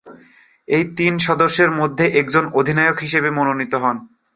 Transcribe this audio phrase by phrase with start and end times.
[0.67, 3.97] এ তিন সদস্যের মধ্যে একজন অধিনায়ক হিসেবে মনোনীত হন।